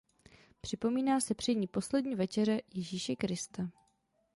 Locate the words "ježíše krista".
2.73-3.69